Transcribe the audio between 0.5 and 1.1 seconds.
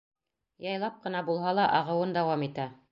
Яйлап